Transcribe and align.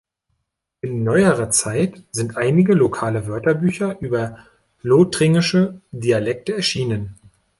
In 0.81 1.03
neuerer 1.03 1.51
Zeit 1.51 2.01
sind 2.11 2.35
einige 2.35 2.73
lokale 2.73 3.27
Wörterbücher 3.27 3.97
über 3.99 4.39
lothringische 4.81 5.79
Dialekte 5.91 6.55
erschienen. 6.55 7.19